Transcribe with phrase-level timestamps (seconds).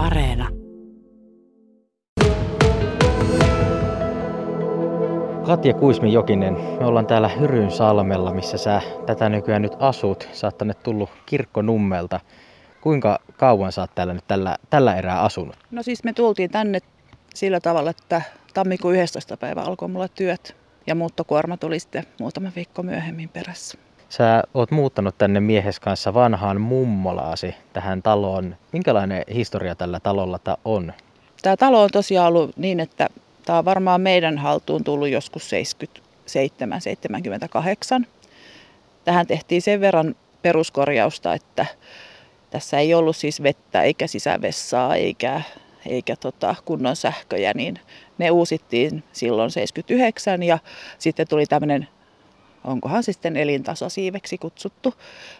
[0.00, 0.48] Areena.
[5.46, 10.28] Katja Kuismi Jokinen, me ollaan täällä Hyryn salmella, missä sä tätä nykyään nyt asut.
[10.32, 12.20] Sä oot tänne tullut Kirkkonummelta.
[12.80, 15.56] Kuinka kauan sä oot täällä nyt tällä, tällä erää asunut?
[15.70, 16.78] No siis me tultiin tänne
[17.34, 18.22] sillä tavalla, että
[18.54, 19.36] tammikuun 11.
[19.36, 20.56] päivä alkoi mulla työt
[20.86, 23.78] ja muuttokuorma tuli sitten muutama viikko myöhemmin perässä.
[24.10, 28.56] Sä oot muuttanut tänne miehes kanssa vanhaan mummolaasi tähän taloon.
[28.72, 30.92] Minkälainen historia tällä talolla on?
[31.42, 33.08] Tämä talo on tosiaan ollut niin, että
[33.44, 35.50] tämä on varmaan meidän haltuun tullut joskus
[38.02, 38.04] 77-78.
[39.04, 41.66] Tähän tehtiin sen verran peruskorjausta, että
[42.50, 45.42] tässä ei ollut siis vettä eikä sisävessaa eikä,
[45.86, 47.80] eikä tota kunnon sähköjä, niin
[48.18, 50.58] ne uusittiin silloin 79 ja
[50.98, 51.88] sitten tuli tämmöinen,
[52.64, 54.94] onkohan sitten elintasosiiveksi kutsuttu,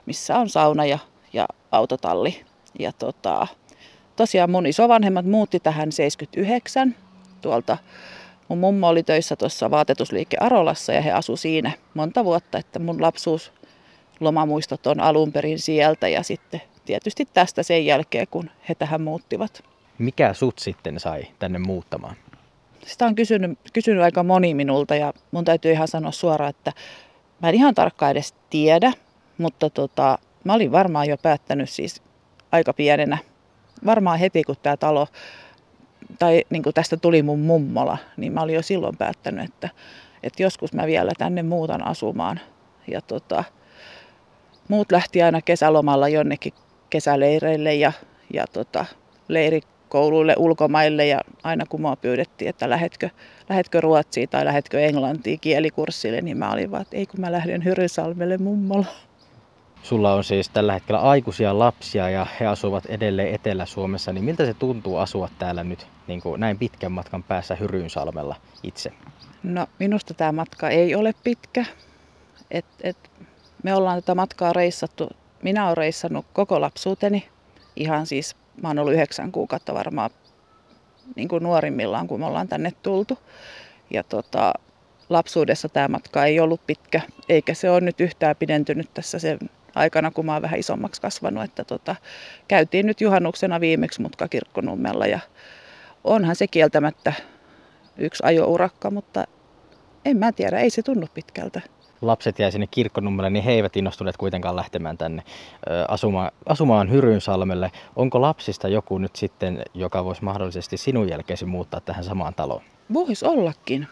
[0.07, 0.99] missä on sauna ja,
[1.33, 2.45] ja autotalli.
[2.79, 3.47] Ja tota,
[4.17, 6.97] tosiaan mun isovanhemmat muutti tähän 79
[7.41, 7.79] tuolta.
[8.49, 13.03] Mun mummo oli töissä tuossa vaatetusliike Arolassa ja he asu siinä monta vuotta, että mun
[13.03, 13.53] lapsuus
[14.21, 19.65] lomamuistot on alun perin sieltä ja sitten tietysti tästä sen jälkeen, kun he tähän muuttivat.
[19.99, 22.17] Mikä sut sitten sai tänne muuttamaan?
[22.87, 26.73] Sitä on kysynyt, kysynyt aika moni minulta ja mun täytyy ihan sanoa suoraan, että
[27.43, 28.93] mä en ihan tarkkaan edes tiedä,
[29.39, 32.03] mutta tota, mä olin varmaan jo päättänyt siis
[32.53, 33.19] aika pienenä,
[33.87, 35.07] varmaan heti kun tämä talo,
[36.19, 39.69] tai niin kuin tästä tuli mun mummola, niin mä olin jo silloin päättänyt, että,
[40.23, 42.41] että joskus mä vielä tänne muutan asumaan.
[42.89, 43.45] Ja tota,
[44.69, 46.53] muut lähti aina kesälomalla jonnekin
[46.91, 47.93] kesäleireille ja,
[48.35, 48.85] ja tota,
[49.91, 53.11] leirikouluille ulkomaille ja aina kun mua pyydettiin, että lähetkö,
[53.49, 57.65] lähetkö Ruotsiin tai lähetkö Englantiin kielikurssille, niin mä olin vaan, että ei kun mä lähden
[57.65, 58.87] Hyrysalmelle mummolla.
[59.83, 64.55] Sulla on siis tällä hetkellä aikuisia lapsia ja he asuvat edelleen Etelä-Suomessa, niin miltä se
[64.55, 68.93] tuntuu asua täällä nyt niin kuin näin pitkän matkan päässä Hyrynsalmella itse?
[69.43, 71.65] No minusta tämä matka ei ole pitkä.
[72.51, 72.97] Et, et,
[73.63, 75.09] me ollaan tätä matkaa reissattu
[75.43, 77.29] minä olen reissannut koko lapsuuteni.
[77.77, 80.11] Ihan siis, mä oon ollut yhdeksän kuukautta varmaan
[81.17, 83.19] niin kuin nuorimmillaan, kun me ollaan tänne tultu.
[83.91, 84.53] Ja tota,
[85.09, 89.39] lapsuudessa tämä matka ei ollut pitkä, eikä se ole nyt yhtään pidentynyt tässä sen
[89.75, 91.45] aikana, kun mä oon vähän isommaksi kasvanut.
[91.45, 91.97] Että tota,
[92.49, 95.21] käytiin nyt juhannuksena viimeksi mutka kirkkonummella ja
[96.05, 97.13] onhan se kieltämättä
[97.99, 99.25] yksi ajourakka, mutta
[100.05, 101.61] en mä tiedä, ei se tunnu pitkältä
[102.03, 105.23] lapset jäi sinne kirkkonummelle, niin he eivät innostuneet kuitenkaan lähtemään tänne
[105.89, 107.73] asumaan, asumaan Hyrynsalmelle.
[107.97, 112.63] Onko lapsista joku nyt sitten, joka voisi mahdollisesti sinun jälkeesi muuttaa tähän samaan taloon?
[112.93, 113.89] Voisi ollakin,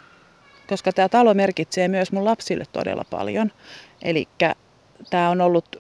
[0.68, 3.52] koska tämä talo merkitsee myös mun lapsille todella paljon.
[4.02, 4.28] Eli
[5.10, 5.76] tämä on ollut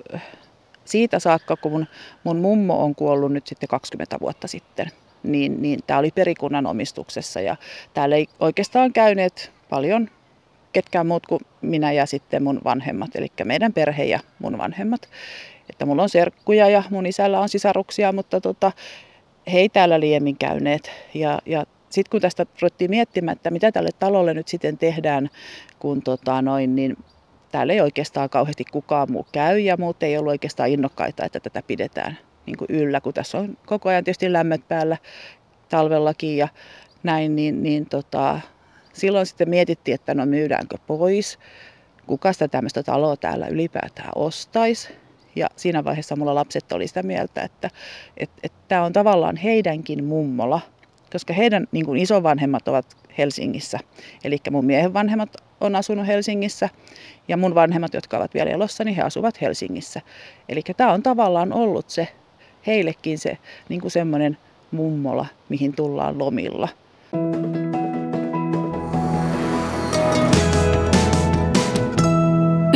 [0.84, 1.86] siitä saakka, kun mun,
[2.24, 4.86] mun mummo on kuollut nyt sitten 20 vuotta sitten,
[5.22, 7.56] niin, niin tämä oli perikunnan omistuksessa ja
[7.94, 10.10] täällä ei oikeastaan käyneet paljon
[10.72, 15.08] ketkään muut kuin minä ja sitten mun vanhemmat, eli meidän perhe ja mun vanhemmat.
[15.70, 18.72] Että mulla on serkkuja ja mun isällä on sisaruksia, mutta tota,
[19.52, 20.90] he ei täällä liiemmin käyneet.
[21.14, 25.30] Ja, ja sitten kun tästä ruvettiin miettimään, että mitä tälle talolle nyt sitten tehdään,
[25.78, 26.96] kun tota noin, niin
[27.52, 31.62] täällä ei oikeastaan kauheasti kukaan muu käy ja muut ei ollut oikeastaan innokkaita, että tätä
[31.66, 34.96] pidetään niin kuin yllä, kun tässä on koko ajan tietysti lämmöt päällä
[35.68, 36.48] talvellakin ja
[37.02, 38.40] näin, niin, niin tota,
[38.98, 41.38] silloin sitten mietittiin, että no myydäänkö pois,
[42.06, 44.88] kuka sitä tämmöistä taloa täällä ylipäätään ostaisi.
[45.36, 47.70] Ja siinä vaiheessa mulla lapset oli sitä mieltä, että
[48.68, 50.60] tämä on tavallaan heidänkin mummola,
[51.12, 52.86] koska heidän niin kuin isovanhemmat ovat
[53.18, 53.78] Helsingissä.
[54.24, 56.68] Eli mun miehen vanhemmat on asunut Helsingissä
[57.28, 60.00] ja mun vanhemmat, jotka ovat vielä elossa, niin he asuvat Helsingissä.
[60.48, 62.08] Eli tämä on tavallaan ollut se
[62.66, 63.38] heillekin se
[63.68, 64.38] niin semmoinen
[64.70, 66.68] mummola, mihin tullaan lomilla.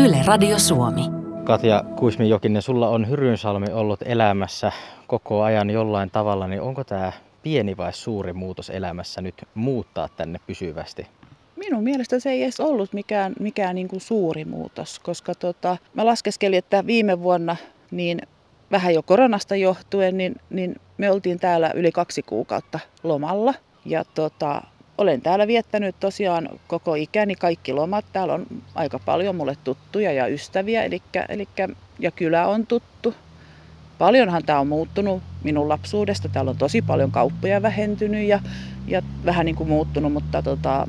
[0.04, 1.00] Yle Radio Suomi.
[1.44, 4.72] Katja Kuismi-Jokinen, sulla on Hyrynsalmi ollut elämässä
[5.06, 7.12] koko ajan jollain tavalla, niin onko tämä
[7.42, 11.06] pieni vai suuri muutos elämässä nyt muuttaa tänne pysyvästi?
[11.56, 16.06] Minun mielestä se ei edes ollut mikään, mikään niin kuin suuri muutos, koska tota, mä
[16.06, 17.56] laskeskelin, että viime vuonna
[17.90, 18.18] niin
[18.70, 23.54] vähän jo koronasta johtuen, niin, niin me oltiin täällä yli kaksi kuukautta lomalla.
[23.84, 24.62] Ja tota,
[24.98, 28.04] olen täällä viettänyt tosiaan koko ikäni kaikki lomat.
[28.12, 31.48] Täällä on aika paljon mulle tuttuja ja ystäviä, eli, eli,
[31.98, 33.14] ja kylä on tuttu.
[33.98, 36.28] Paljonhan tämä on muuttunut minun lapsuudesta.
[36.28, 38.40] Täällä on tosi paljon kauppoja vähentynyt ja,
[38.86, 40.86] ja vähän niin kuin muuttunut, mutta tota,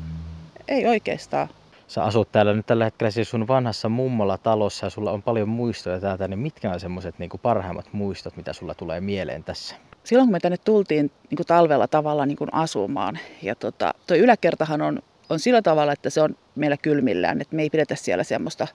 [0.68, 1.48] ei oikeastaan.
[1.86, 5.48] Sä asut täällä nyt tällä hetkellä siis sun vanhassa mummolla talossa ja sulla on paljon
[5.48, 9.76] muistoja täältä, niin mitkä on semmoiset niin parhaimmat muistot, mitä sulla tulee mieleen tässä?
[10.04, 14.16] Silloin kun me tänne tultiin niin kuin talvella tavalla niin kuin asumaan, ja tota, tuo
[14.16, 18.24] yläkertahan on, on sillä tavalla, että se on meillä kylmillään, että me ei pidetä siellä
[18.24, 18.68] semmoista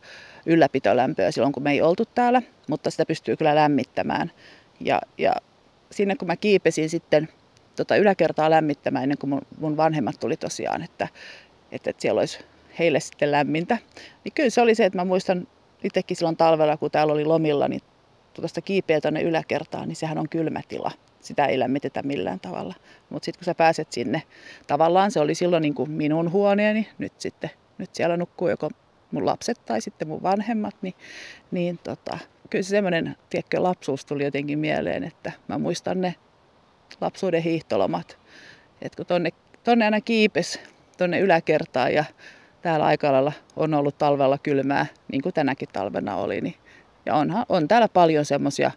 [0.45, 4.31] ylläpitolämpöä silloin, kun me ei oltu täällä, mutta sitä pystyy kyllä lämmittämään.
[4.79, 5.33] Ja, ja
[5.91, 7.29] sinne kun mä kiipesin sitten
[7.75, 11.07] tota yläkertaa lämmittämään ennen kuin mun, mun vanhemmat tuli tosiaan, että,
[11.71, 12.39] että, että siellä olisi
[12.79, 13.77] heille sitten lämmintä.
[14.23, 15.47] Niin kyllä se oli se, että mä muistan
[15.83, 17.81] itsekin silloin talvella, kun täällä oli lomilla, niin
[18.33, 20.91] tuosta kiipeä tuonne yläkertaan, niin sehän on kylmä tila.
[21.21, 22.73] Sitä ei lämmitetä millään tavalla.
[23.09, 24.21] Mutta sitten kun sä pääset sinne,
[24.67, 28.69] tavallaan se oli silloin niin kuin minun huoneeni, nyt sitten nyt siellä nukkuu joko
[29.11, 30.93] mun lapset tai sitten mun vanhemmat, niin,
[31.51, 32.17] niin tota,
[32.49, 36.15] kyllä se semmoinen, tiedätkö, lapsuus tuli jotenkin mieleen, että mä muistan ne
[37.01, 38.17] lapsuuden hiihtolomat.
[38.81, 39.29] Että kun tonne,
[39.63, 40.59] tonne aina kiipes
[40.97, 42.03] tonne yläkertaan ja
[42.61, 46.41] täällä aika on ollut talvella kylmää, niin kuin tänäkin talvena oli.
[46.41, 46.55] Niin,
[47.05, 48.71] ja onhan, on täällä paljon semmoisia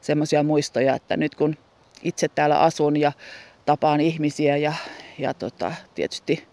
[0.00, 1.56] semmosia muistoja, että nyt kun
[2.04, 3.12] itse täällä asun ja
[3.66, 4.72] tapaan ihmisiä ja,
[5.18, 6.46] ja tota, tietysti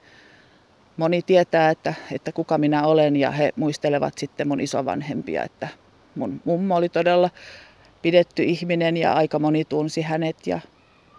[0.97, 5.67] moni tietää, että, että kuka minä olen ja he muistelevat sitten mun isovanhempia, että
[6.15, 7.29] mun mummo oli todella
[8.01, 10.59] pidetty ihminen ja aika moni tunsi hänet ja,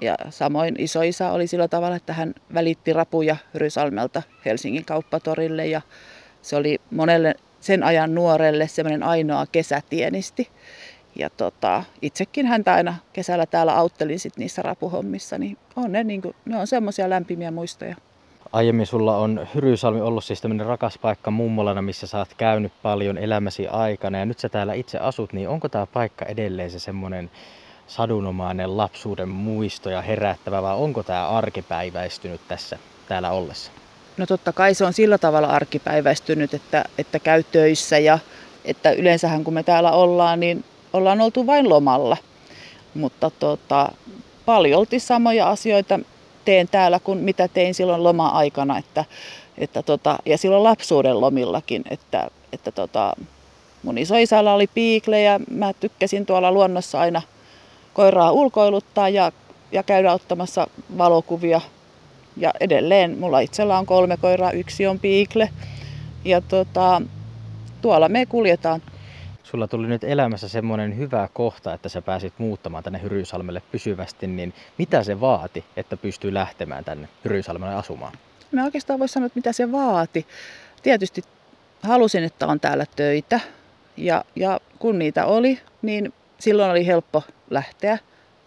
[0.00, 5.81] ja samoin isoisa oli sillä tavalla, että hän välitti rapuja Rysalmelta Helsingin kauppatorille ja
[6.43, 10.49] se oli monelle sen ajan nuorelle semmoinen ainoa kesätienisti.
[11.17, 16.23] Ja tota, itsekin häntä aina kesällä täällä auttelin sit niissä rapuhommissa, niin on ne, niin
[16.23, 17.97] kuin, ne on semmoisia lämpimiä muistoja.
[18.53, 23.19] Aiemmin sulla on Hyryysalmi ollut siis tämmöinen rakas paikka mummolana, missä sä oot käynyt paljon
[23.19, 27.31] elämäsi aikana ja nyt sä täällä itse asut, niin onko tämä paikka edelleen se semmoinen
[27.87, 32.79] sadunomainen lapsuuden muisto ja herättävä vai onko tämä arkipäiväistynyt tässä
[33.09, 33.73] täällä ollessa?
[34.17, 38.19] No totta kai se on sillä tavalla arkipäiväistynyt, että, että käy töissä ja
[38.64, 42.16] että yleensähän kun me täällä ollaan, niin ollaan oltu vain lomalla.
[42.94, 43.92] Mutta tota,
[44.46, 45.98] paljolti samoja asioita
[46.44, 48.78] teen täällä kuin mitä tein silloin loma-aikana.
[48.78, 49.04] Että,
[49.58, 53.16] että tota, ja silloin lapsuuden lomillakin, että, että tota,
[53.82, 57.22] mun isoisällä oli piikle ja mä tykkäsin tuolla luonnossa aina
[57.94, 59.32] koiraa ulkoiluttaa ja,
[59.72, 60.66] ja käydä ottamassa
[60.98, 61.60] valokuvia.
[62.36, 65.48] Ja edelleen mulla itsellä on kolme koiraa, yksi on piikle.
[66.24, 67.02] Ja tota,
[67.82, 68.82] tuolla me kuljetaan
[69.42, 74.54] sulla tuli nyt elämässä semmoinen hyvä kohta, että sä pääsit muuttamaan tänne Hyryysalmelle pysyvästi, niin
[74.78, 78.12] mitä se vaati, että pystyy lähtemään tänne Hyryysalmelle asumaan?
[78.52, 80.26] Mä oikeastaan voisi sanoa, että mitä se vaati.
[80.82, 81.22] Tietysti
[81.82, 83.40] halusin, että on täällä töitä
[83.96, 87.98] ja, ja kun niitä oli, niin silloin oli helppo lähteä.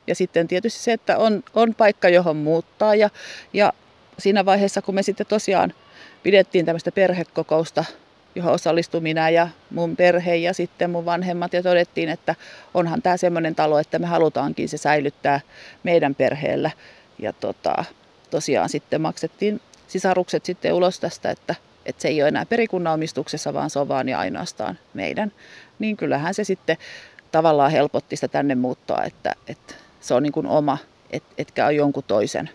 [0.07, 3.09] Ja sitten tietysti se, että on, on paikka, johon muuttaa ja,
[3.53, 3.73] ja
[4.19, 5.73] siinä vaiheessa, kun me sitten tosiaan
[6.23, 7.85] pidettiin tämmöistä perhekokousta
[8.35, 12.35] johon osallistui minä ja mun perhe ja sitten mun vanhemmat ja todettiin, että
[12.73, 15.39] onhan tämä semmoinen talo, että me halutaankin se säilyttää
[15.83, 16.71] meidän perheellä.
[17.19, 17.85] Ja tota,
[18.29, 21.55] tosiaan sitten maksettiin sisarukset sitten ulos tästä, että,
[21.85, 25.31] että se ei ole enää perikunnan omistuksessa, vaan se on vaan ja ainoastaan meidän.
[25.79, 26.77] Niin kyllähän se sitten
[27.31, 30.77] tavallaan helpotti sitä tänne muuttoa, että, että se on niin kuin oma,
[31.11, 32.49] et, etkä ole jonkun toisen,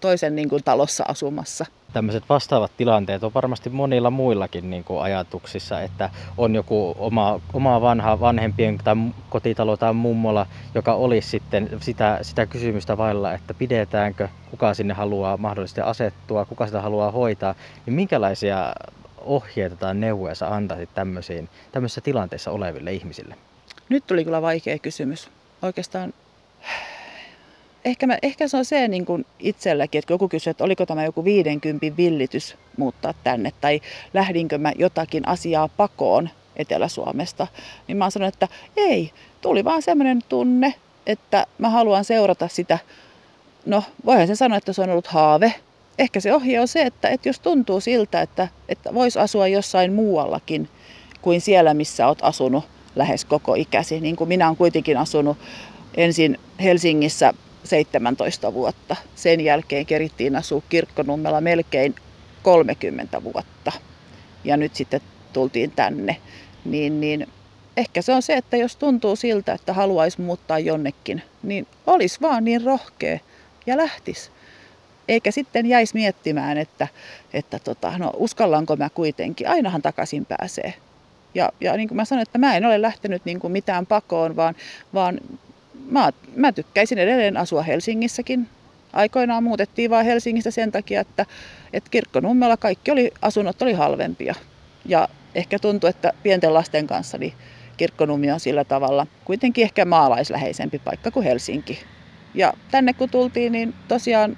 [0.00, 5.80] toisen niin kuin talossa asumassa tämmöiset vastaavat tilanteet on varmasti monilla muillakin niin kuin ajatuksissa,
[5.80, 8.94] että on joku oma, oma vanha vanhempien tai
[9.30, 15.36] kotitalo tai mummola, joka olisi sitten sitä, sitä kysymystä vailla, että pidetäänkö, kuka sinne haluaa
[15.36, 17.54] mahdollisesti asettua, kuka sitä haluaa hoitaa,
[17.86, 18.72] niin minkälaisia
[19.18, 23.34] ohjeita tai neuvoja sä antaisit tämmöisiin, tämmöisissä tilanteissa oleville ihmisille?
[23.88, 25.30] Nyt tuli kyllä vaikea kysymys.
[25.62, 26.12] Oikeastaan
[27.84, 31.04] ehkä, mä, ehkä se on se niin kuin itselläkin, että joku kysyy, että oliko tämä
[31.04, 33.80] joku 50 villitys muuttaa tänne, tai
[34.14, 37.46] lähdinkö mä jotakin asiaa pakoon Etelä-Suomesta,
[37.88, 40.74] niin mä oon sanonut, että ei, tuli vaan semmoinen tunne,
[41.06, 42.78] että mä haluan seurata sitä,
[43.66, 45.54] no voihan se sanoa, että se on ollut haave.
[45.98, 49.92] Ehkä se ohje on se, että, että jos tuntuu siltä, että, että voisi asua jossain
[49.92, 50.68] muuallakin
[51.22, 52.64] kuin siellä, missä oot asunut
[52.96, 55.36] lähes koko ikäsi, niin kuin minä olen kuitenkin asunut
[55.96, 57.34] ensin Helsingissä
[57.64, 58.96] 17 vuotta.
[59.14, 61.94] Sen jälkeen kerittiin asua kirkkonummella melkein
[62.42, 63.72] 30 vuotta.
[64.44, 65.00] Ja nyt sitten
[65.32, 66.16] tultiin tänne.
[66.64, 67.26] Niin, niin
[67.76, 72.44] ehkä se on se, että jos tuntuu siltä, että haluaisi muuttaa jonnekin, niin olisi vaan
[72.44, 73.18] niin rohkea
[73.66, 74.30] ja lähtis.
[75.08, 76.88] Eikä sitten jäisi miettimään, että,
[77.32, 79.48] että tota, no, uskallanko mä kuitenkin.
[79.48, 80.74] Ainahan takaisin pääsee.
[81.34, 84.36] Ja, ja niin kuin mä sanoin, että mä en ole lähtenyt niin kuin mitään pakoon,
[84.36, 84.54] vaan,
[84.94, 85.20] vaan
[85.90, 88.48] mä, mä tykkäisin edelleen asua Helsingissäkin.
[88.92, 91.26] Aikoinaan muutettiin vain Helsingistä sen takia, että,
[91.72, 94.34] että kirkkonummella kaikki oli, asunnot oli halvempia.
[94.84, 97.32] Ja ehkä tuntuu, että pienten lasten kanssa niin
[97.76, 101.78] kirkkonummi on sillä tavalla kuitenkin ehkä maalaisläheisempi paikka kuin Helsinki.
[102.34, 104.36] Ja tänne kun tultiin, niin tosiaan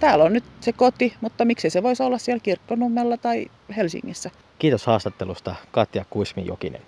[0.00, 3.46] täällä on nyt se koti, mutta miksi se voisi olla siellä Kirkkonummella tai
[3.76, 4.30] Helsingissä.
[4.58, 6.82] Kiitos haastattelusta Katja Kuismi-Jokinen.